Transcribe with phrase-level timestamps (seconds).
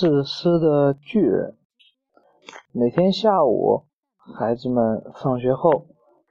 [0.00, 1.56] 自私的巨人。
[2.70, 3.86] 每天下午，
[4.36, 5.86] 孩子们放学后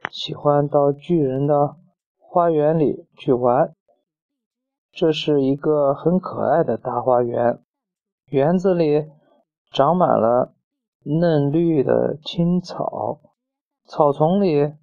[0.09, 1.75] 喜欢到巨人的
[2.17, 3.75] 花园里去玩。
[4.93, 7.61] 这是一个很可爱的大花园，
[8.27, 9.11] 园子里
[9.69, 10.53] 长满了
[11.03, 13.19] 嫩绿的青草，
[13.83, 14.75] 草丛里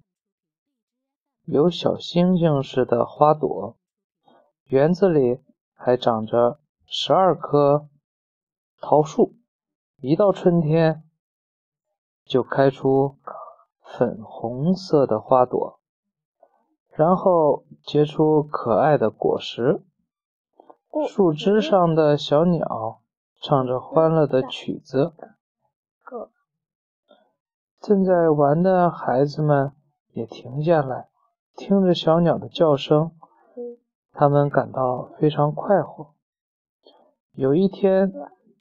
[1.45, 3.77] 有小星星似的花朵，
[4.67, 5.39] 园子里
[5.73, 7.89] 还长着十二棵
[8.81, 9.33] 桃树，
[10.01, 11.03] 一到春天
[12.25, 13.17] 就开出
[13.81, 15.79] 粉红色的花朵，
[16.91, 19.81] 然后结出可爱的果实。
[21.07, 23.01] 树枝上的小鸟
[23.41, 25.13] 唱着欢乐的曲子，
[27.81, 29.73] 正在玩的孩子们
[30.13, 31.09] 也停下来，
[31.55, 33.11] 听着小鸟的叫声，
[34.13, 36.13] 他们感到非常快活。
[37.33, 38.13] 有一天，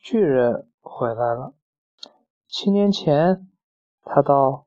[0.04, 1.54] 巨人回来了。
[2.46, 3.48] 七年前，
[4.02, 4.66] 他到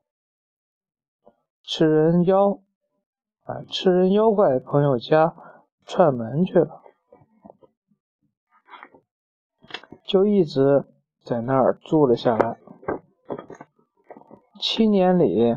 [1.62, 2.58] 吃人妖
[3.44, 5.36] 啊，吃人妖怪朋友家
[5.84, 6.82] 串门去了。
[10.02, 10.84] 就一直
[11.22, 12.58] 在那儿住了下来。
[14.60, 15.54] 七年里，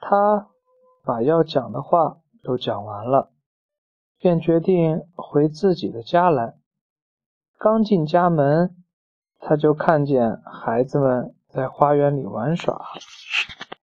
[0.00, 0.50] 他
[1.02, 3.32] 把要讲的话都讲完了，
[4.18, 6.56] 便决定回自己的家来。
[7.60, 8.76] 刚进家门，
[9.40, 12.80] 他就看见孩子们在花园里玩耍。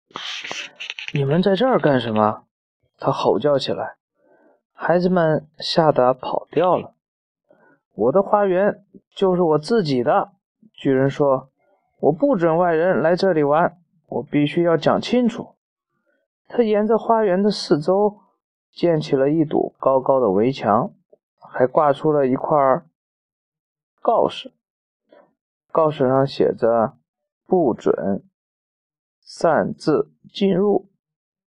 [1.14, 2.44] “你们在这儿干什么？”
[3.00, 3.96] 他吼叫起来。
[4.74, 6.92] 孩子们吓得跑掉了。
[7.94, 8.84] 我的花园
[9.16, 10.32] 就是我自己的，
[10.74, 11.48] 巨人说
[12.00, 15.54] ：“我不准外人来这里玩，我必须要讲清楚。”
[16.48, 18.18] 他沿着花园的四周
[18.70, 20.90] 建起了一堵高高的围墙，
[21.38, 22.82] 还挂出了一块
[24.04, 24.52] 告示，
[25.72, 26.98] 告示上写着
[27.48, 28.22] ：“不准
[29.22, 30.90] 擅自进入，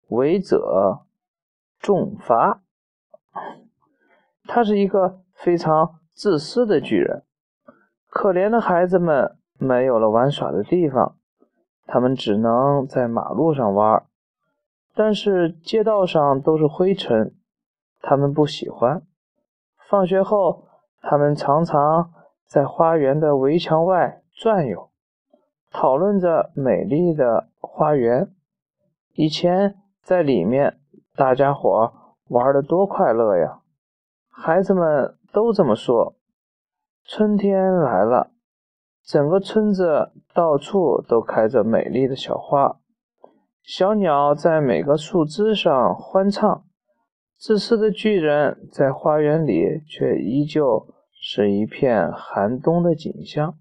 [0.10, 1.08] 违者
[1.80, 2.62] 重罚。”
[4.46, 6.00] 他是一个非常。
[6.16, 7.24] 自私的巨人，
[8.08, 11.18] 可怜的孩子们没有了玩耍的地方，
[11.88, 14.06] 他们只能在马路上玩。
[14.94, 17.36] 但是街道上都是灰尘，
[18.00, 19.02] 他们不喜欢。
[19.90, 20.68] 放学后，
[21.02, 22.14] 他们常常
[22.54, 24.92] 在花园的围墙外转悠，
[25.72, 28.30] 讨论着美丽的花园。
[29.16, 30.78] 以前在里面，
[31.16, 31.92] 大家伙
[32.30, 33.62] 玩的多快乐呀！
[34.30, 35.18] 孩子们。
[35.34, 36.16] 都这么说。
[37.04, 38.30] 春天来了，
[39.04, 42.78] 整个村子到处都开着美丽的小花，
[43.64, 46.64] 小鸟在每个树枝上欢唱。
[47.36, 50.93] 自私的巨人在花园里却依旧
[51.26, 53.58] 是一片寒冬的景象。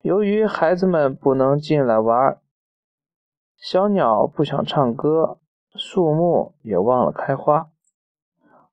[0.00, 2.40] 由于孩子们不能进来玩，
[3.58, 5.38] 小鸟不想唱歌，
[5.74, 7.70] 树木也忘了开花。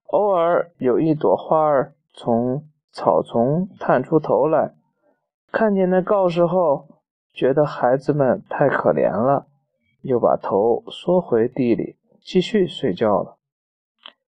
[0.05, 4.73] 偶尔有一朵花儿从草丛探出头来，
[5.51, 6.87] 看见那告示后，
[7.33, 9.47] 觉得孩子们太可怜了，
[10.03, 13.37] 又把头缩回地里，继续睡觉了。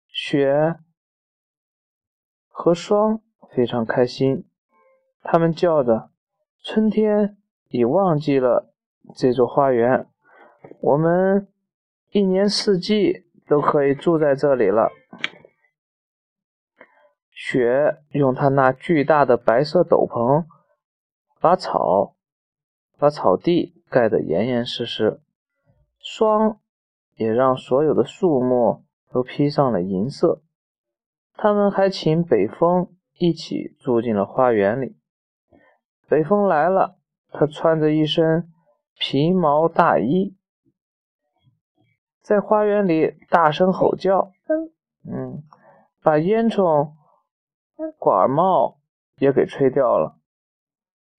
[0.09, 0.79] 雪
[2.49, 3.21] 和霜
[3.57, 4.45] 非常开心，
[5.23, 6.11] 他们叫着
[6.63, 7.39] ：“春天
[7.71, 8.75] 已忘记了
[9.15, 10.07] 这座花园，
[10.83, 11.49] 我们
[12.11, 14.93] 一年四季都可以住在这里了。”
[17.33, 20.45] 雪用它那巨大的白色斗篷，
[21.41, 22.15] 把草、
[22.99, 25.23] 把草地盖得严严实实。
[25.99, 26.61] 霜
[27.15, 30.43] 也让所有的树木都披上了银色。
[31.35, 34.97] 他们还请北风一起住进了花园里。
[36.09, 36.99] 北风来了，
[37.31, 38.49] 他穿着一身
[38.99, 40.37] 皮毛大衣，
[42.21, 44.33] 在花园里大声吼叫。
[45.05, 45.43] 嗯，
[46.03, 46.93] 把烟囱。
[47.99, 48.79] 管帽
[49.19, 50.17] 也给吹掉了，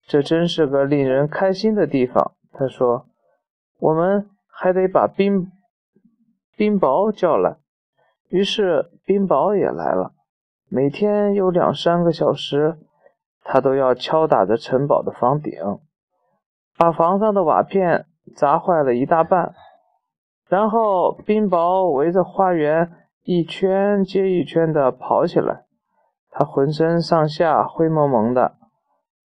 [0.07, 2.33] 这真是个令人开心的地方。
[2.51, 3.07] 他说
[3.77, 5.51] ：“我们还得把冰
[6.56, 7.57] 冰雹叫来。”
[8.30, 10.16] 于是冰雹也来了，
[10.69, 12.78] 每天有两三个小时，
[13.44, 15.54] 他都要敲打着城堡的房顶，
[16.78, 18.06] 把房上的瓦片
[18.36, 19.54] 砸坏了一大半。
[20.50, 22.92] 然后冰雹围着花园
[23.24, 25.66] 一圈接一圈地跑起来。
[26.30, 28.58] 他浑身上下灰蒙蒙的，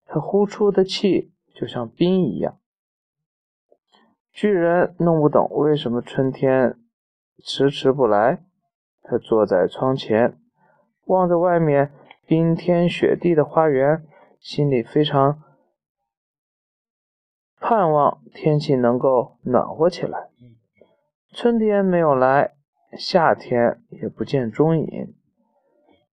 [0.07, 2.59] 他呼出的气就像冰一样。
[4.33, 6.79] 巨人弄不懂为什么春天
[7.43, 8.43] 迟迟不来。
[9.03, 10.39] 他坐在窗前，
[11.11, 11.93] 望着外面
[12.25, 14.07] 冰天雪地的花园，
[14.39, 15.43] 心里非常
[17.59, 20.29] 盼望天气能够暖和起来。
[21.33, 22.55] 春天没有来，
[22.97, 25.15] 夏天也不见踪影。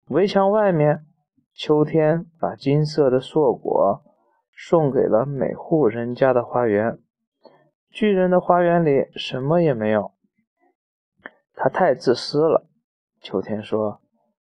[0.09, 1.05] 围墙外面，
[1.53, 4.03] 秋天把金色的硕果
[4.57, 6.99] 送给了每户人家的花园。
[7.91, 10.13] 巨人的花园里什么也没有，
[11.55, 12.67] 他太自私了。
[13.21, 14.01] 秋天说：“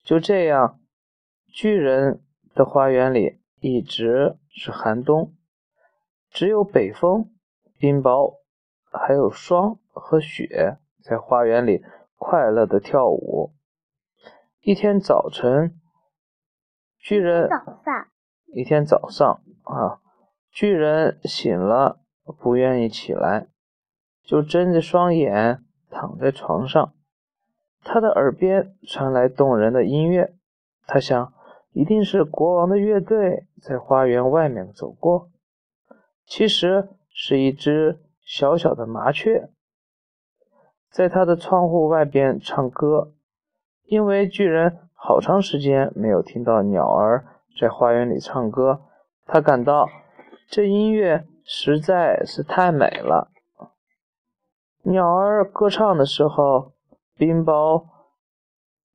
[0.03, 0.79] 就这样。”
[1.53, 2.23] 巨人
[2.55, 5.35] 的花园里一直是寒冬，
[6.31, 7.33] 只有北风、
[7.77, 8.37] 冰雹，
[8.85, 11.83] 还有霜和雪在花园里
[12.17, 13.53] 快乐的跳舞。
[14.61, 15.81] 一天早晨，
[16.99, 18.09] 巨人早上
[18.55, 19.99] 一天早上啊，
[20.53, 22.01] 巨人醒了，
[22.39, 23.49] 不愿意起来，
[24.23, 26.95] 就睁着双眼躺在床上。
[27.83, 30.35] 他的耳边传来动人的音乐，
[30.87, 31.33] 他想。
[31.73, 35.31] 一定是国王的乐队在花园外面走过，
[36.27, 39.51] 其实是一只小小的麻雀，
[40.91, 43.13] 在他的窗户外边唱歌。
[43.85, 47.25] 因为巨人好长时间没有听到鸟儿
[47.61, 48.81] 在花园里唱歌，
[49.25, 49.89] 他感到
[50.49, 53.31] 这音乐实在是太美了。
[54.83, 56.73] 鸟儿歌唱的时候，
[57.21, 57.87] 冰雹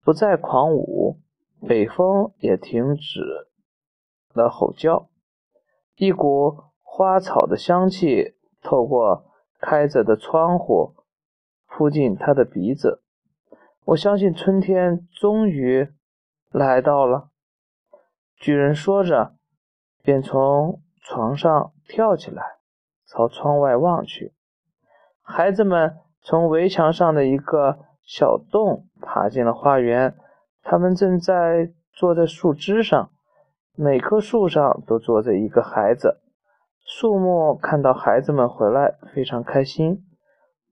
[0.04, 1.20] 不再狂舞。
[1.62, 3.22] 北风也停止
[4.34, 5.10] 了吼叫，
[5.96, 10.96] 一股花草的香气透过开着的窗户
[11.68, 13.04] 扑进他的鼻子。
[13.86, 15.94] 我相信春天终于
[16.50, 17.30] 来到了。
[18.36, 19.36] 巨人说着，
[20.02, 22.58] 便从床上跳起来，
[23.06, 24.34] 朝窗外望去。
[25.22, 30.16] 孩子们从围墙上的一个小洞爬进了花园。
[30.64, 33.12] 他们正在坐在树枝上，
[33.76, 36.22] 每棵树上都坐着一个孩子。
[36.86, 40.06] 树木看到孩子们回来，非常开心，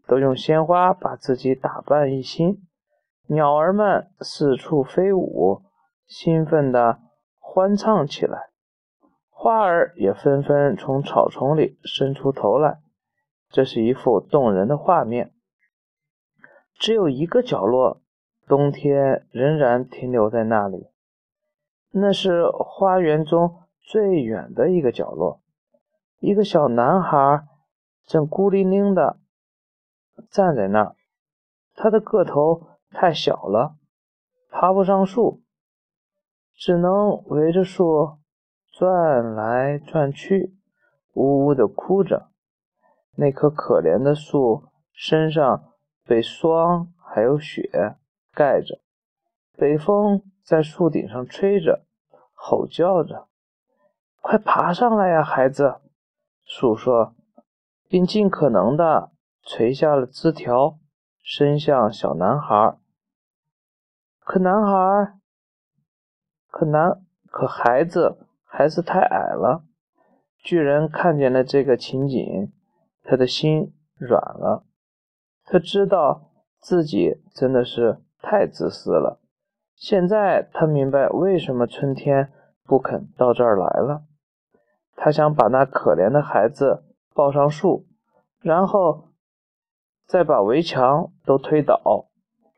[0.07, 2.61] 都用鲜花把自己打扮一新。
[3.27, 5.63] 鸟儿们四处飞舞，
[6.05, 6.99] 兴奋地
[7.39, 8.49] 欢唱起来。
[9.29, 12.79] 花儿也纷纷从草丛里伸出头来。
[13.49, 15.32] 这是一幅动人的画面。
[16.75, 17.99] 只有一个角落。
[18.45, 20.87] 冬天仍然停留在那里，
[21.91, 25.39] 那是花园中最远的一个角落。
[26.19, 27.45] 一个小男孩
[28.05, 29.17] 正孤零零地
[30.29, 30.95] 站在那儿，
[31.73, 33.77] 他的个头太小了，
[34.51, 35.41] 爬不上树，
[36.53, 38.17] 只能围着树
[38.73, 40.53] 转来转去，
[41.13, 42.27] 呜呜地哭着。
[43.15, 45.72] 那棵可怜的树身上
[46.05, 47.97] 被霜还有雪。
[48.35, 48.79] 盖着，
[49.55, 51.85] 北风在树顶上吹着，
[52.33, 53.27] 吼叫着
[54.21, 55.81] ：“快爬上来呀，孩子！”
[56.43, 57.13] 树说，
[57.87, 59.11] 并尽可能的
[59.43, 60.79] 垂下了枝条，
[61.21, 62.75] 伸向小男孩。
[64.19, 65.19] 可男孩，
[66.49, 69.63] 可男，可孩子还是太矮了。
[70.39, 72.51] 巨人看见了这个情景，
[73.03, 74.65] 他的心软了。
[75.45, 77.99] 他知道自己真的是。
[78.25, 79.19] 太自私了。
[79.75, 82.31] 现在他明白为什么春天
[82.63, 84.03] 不肯到这儿来了。
[84.95, 87.85] 他想把那可怜的孩子抱上树，
[88.39, 89.09] 然后
[90.07, 92.07] 再把围墙都推倒，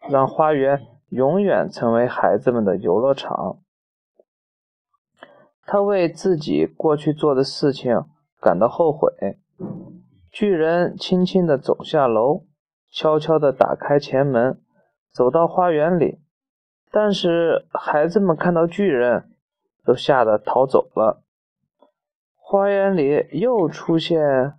[0.08, 3.58] 让花园永远成为孩子们的游乐场。
[5.66, 8.04] 他为自己过去做的事情
[8.40, 9.40] 感到后悔。
[10.32, 12.44] 巨人轻轻地走下楼，
[12.90, 14.62] 悄悄地打开前门。
[15.12, 16.20] 走到花园里，
[16.92, 19.32] 但是孩子们看到巨人，
[19.86, 21.24] 都吓得逃走了。
[22.36, 24.56] 花园里又出现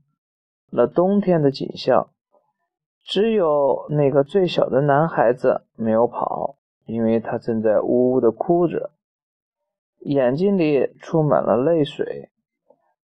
[0.71, 2.09] 了冬天的景象，
[3.05, 6.57] 只有那个最小的男孩子没有跑，
[6.87, 8.93] 因为他正在呜呜地哭着，
[10.01, 12.31] 眼睛里充满了泪水，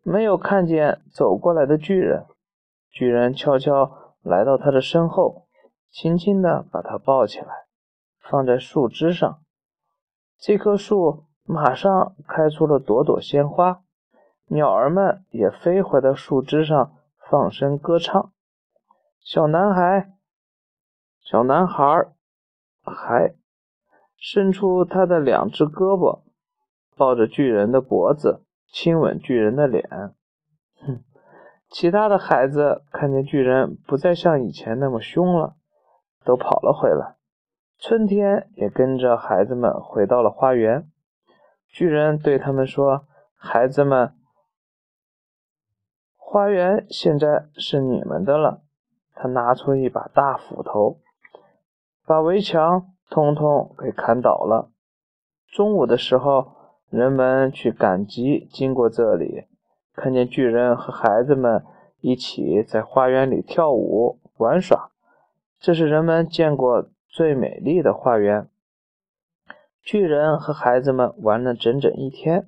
[0.03, 2.25] 没有看见走过来的巨人。
[2.89, 5.47] 巨人悄悄来到他的身后。
[5.93, 7.65] 轻轻地把它抱起来，
[8.21, 9.41] 放在树枝上。
[10.39, 13.81] 这棵树马上开出了朵朵鲜花，
[14.45, 16.95] 鸟儿们也飞回到树枝上
[17.29, 18.31] 放声歌唱。
[19.19, 20.13] 小男孩，
[21.19, 21.83] 小男孩
[22.81, 23.35] 还
[24.15, 26.21] 伸出他的两只胳膊，
[26.95, 30.15] 抱着巨人的脖子，亲吻巨人的脸。
[31.71, 35.55] 其他的孩子看见巨人不再像以前那么凶了。
[36.23, 37.15] 都跑了回来，
[37.79, 40.87] 春天也跟着孩子们回到了花园。
[41.67, 44.13] 巨人对他们说：“孩子们，
[46.15, 48.61] 花园现在是你们的了。”
[49.17, 50.99] 他拿出一把大斧头，
[52.05, 54.69] 把围墙通通给砍倒了。
[55.47, 56.53] 中午的时候，
[56.91, 59.45] 人们去赶集，经过这里，
[60.01, 61.63] 看见巨人和孩子们
[61.99, 64.89] 一起在花园里跳舞玩耍。
[65.59, 68.49] 这是人们见过最美丽的花园。
[69.83, 72.47] 巨人和孩子们玩了整整一天。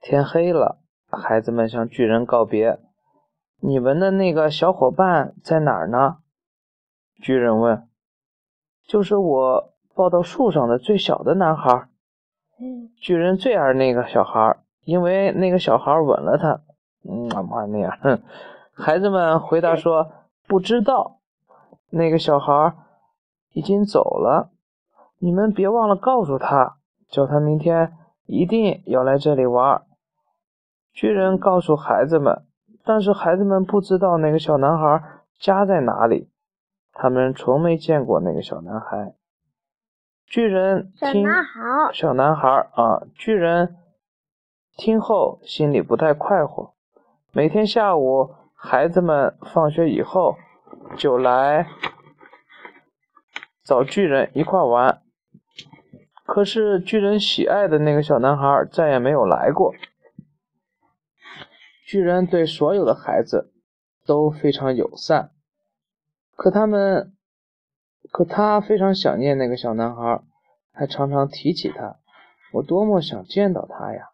[0.00, 0.78] 天黑了，
[1.10, 2.78] 孩子们向巨人告别
[3.60, 6.16] ：“你们的那个小伙伴在哪儿呢？”
[7.20, 7.86] 巨人问。
[8.88, 11.88] “就是我抱到树上的最小的男孩。”
[12.96, 16.62] 巨人最爱那个小孩，因为那个小孩吻了他。
[17.08, 17.98] 嗯，妈那样。
[18.02, 18.22] 哼，
[18.72, 20.12] 孩子们回答说
[20.46, 21.18] ：“不知道。”
[21.90, 22.74] 那个小孩
[23.52, 24.50] 已经走了。
[25.18, 26.76] 你们别忘了告诉他，
[27.08, 29.82] 叫他明天一定要来这里玩。
[30.92, 32.44] 巨人告诉孩子们，
[32.84, 35.02] 但是孩子们不知道那个小男孩
[35.38, 36.30] 家在哪里，
[36.92, 39.14] 他们从没见过那个小男孩。
[40.26, 41.26] 巨人听
[41.92, 43.76] 小男孩啊，巨人
[44.76, 46.72] 听后心里不太快活。
[47.32, 50.36] 每天下午，孩子们放学以后
[50.98, 51.68] 就来
[53.62, 55.00] 找巨人一块玩。
[56.24, 59.72] 可是巨人喜爱的那个小男孩再也没有来过。
[61.86, 63.52] 巨人对所有的孩子
[64.04, 65.30] 都非常友善，
[66.34, 67.14] 可他们。
[68.10, 70.20] 可他非常想念那个小男孩，
[70.72, 71.98] 还常常提起他。
[72.54, 74.08] 我多么想见到他呀！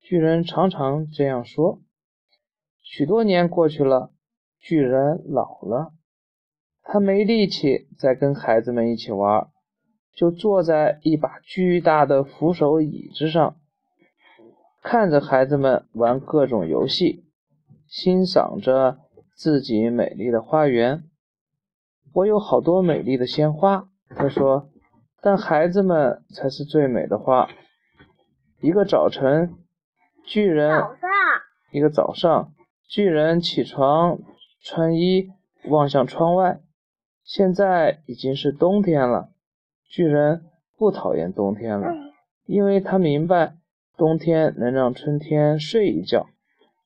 [0.00, 1.80] 巨人常常这样说。
[2.94, 4.10] 许多年过去了，
[4.58, 5.94] 巨人老了，
[6.82, 9.48] 他没力气再跟孩子们一起玩，
[10.14, 13.56] 就坐在一把巨大的扶手椅子上，
[14.82, 17.24] 看着孩子们玩各种游戏，
[17.86, 18.98] 欣赏着
[19.34, 21.04] 自己美丽的花园。
[22.12, 24.68] 我有好多美丽的鲜花，他说，
[25.22, 27.48] 但孩子们才是最美的花。
[28.60, 29.54] 一个早晨，
[30.26, 30.84] 巨人
[31.70, 32.52] 一个早上，
[32.92, 34.18] 巨人起床
[34.60, 35.30] 穿衣，
[35.64, 36.60] 望向窗外。
[37.24, 39.30] 现在已经是冬天了。
[39.88, 40.44] 巨人
[40.76, 41.90] 不讨厌冬天了，
[42.44, 43.56] 因为他明白
[43.96, 46.26] 冬天能让春天睡一觉，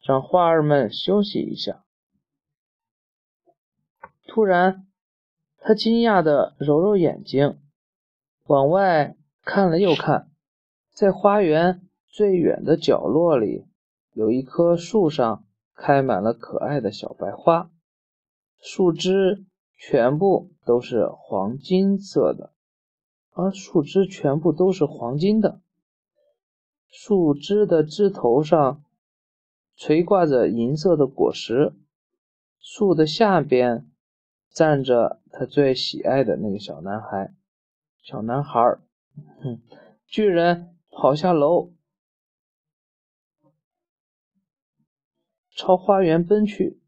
[0.01, 1.83] 让花儿们休息一下。
[4.29, 4.87] 突然。
[5.59, 7.59] 他惊讶地揉揉眼睛，
[8.45, 10.29] 往外看了又看，
[10.93, 13.67] 在花园最远的角落里，
[14.13, 15.45] 有一棵树上
[15.77, 17.71] 开满了可爱的小白花，
[18.59, 19.45] 树枝
[19.77, 22.53] 全部都是黄金色的，
[23.31, 25.61] 而树枝全部都是黄金的。
[26.89, 28.83] 树枝的枝头上
[29.77, 31.75] 垂挂着银色的果实，
[32.59, 33.89] 树的下边。
[34.49, 37.35] 站着他最喜爱的那个小男孩，
[38.03, 38.79] 小男孩，
[39.43, 39.61] 哼！
[40.09, 41.73] 巨人跑下楼，
[45.57, 46.79] 朝花园奔去。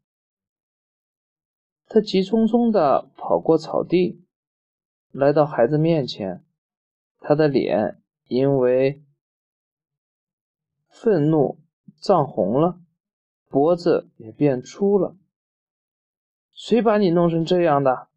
[1.87, 4.23] 他急匆匆地跑过草地，
[5.11, 6.45] 来到孩子面前。
[7.17, 9.01] 他的脸因为
[10.87, 11.57] 愤怒
[11.99, 12.79] 涨红了，
[13.49, 15.17] 脖子也变粗了。
[16.53, 18.07] 谁把你弄成这样的？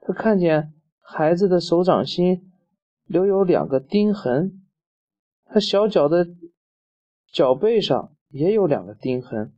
[0.00, 2.52] 他看见孩子的手掌心
[3.04, 4.66] 留有两个钉痕，
[5.44, 6.26] 他小脚的
[7.30, 9.54] 脚背上也有两个钉痕。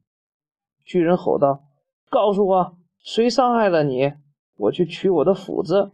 [0.84, 1.64] 巨人吼道
[2.10, 4.12] ：“告诉我，谁伤害了你？
[4.56, 5.92] 我去取我的斧子。”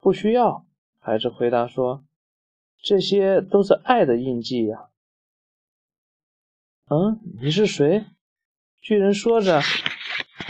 [0.00, 0.64] 不需要，
[0.98, 2.04] 孩子回答说
[2.82, 4.88] ：“这些都是爱的印记呀。”
[6.90, 8.04] 嗯，你是谁？
[8.80, 9.60] 巨人说着。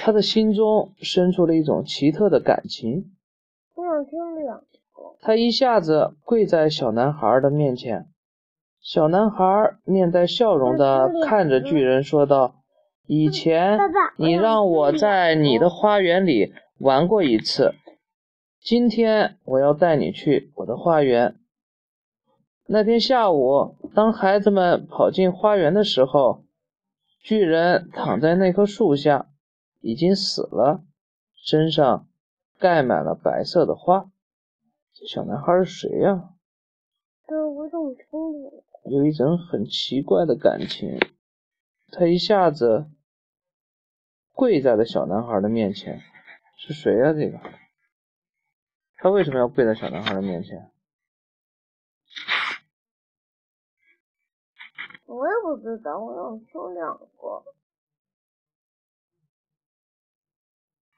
[0.02, 3.12] 他的心中生出了一种奇特的感情。
[3.74, 4.64] 我想听两
[5.20, 8.08] 他一下子跪在小男孩的面前。
[8.80, 12.59] 小男孩面带笑容的看着巨人，说道
[13.12, 13.76] ：“以前
[14.18, 17.74] 你让我在你的花园里玩过一次，
[18.60, 21.34] 今天我要带你去我的花园。”
[22.70, 26.44] 那天下午，当孩子们跑进花园的时候，
[27.20, 29.26] 巨人躺在那棵树下。
[29.80, 30.84] 已经死了，
[31.34, 32.06] 身上
[32.60, 34.10] 盖满了白色的花。
[34.94, 36.34] 这小男孩是谁呀？
[37.26, 38.04] 我怎么听
[38.92, 40.96] 有一种很奇怪的感情。
[41.90, 42.86] 他一下子
[44.40, 46.00] 跪在了小男孩的面前。
[46.56, 47.12] 是谁呀？
[47.12, 47.38] 这个？
[48.96, 50.72] 他为什么要跪在小男孩的面前？
[55.04, 57.44] 我也不知道，我想听两个。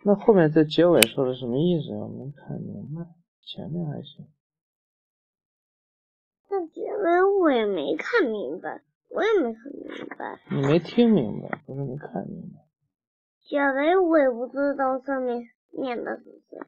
[0.05, 1.93] 那后面在结尾说的什么意思？
[1.97, 3.03] 我没看明白，
[3.41, 4.29] 前面还行。
[6.49, 10.41] 那结尾我也没看明白，我也没看明白。
[10.49, 12.62] 你没听明白，不是没看明白。
[13.43, 16.59] 小雷我也不知道上面念的是谁。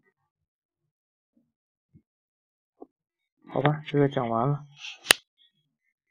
[3.47, 4.67] 好吧，这个讲完了。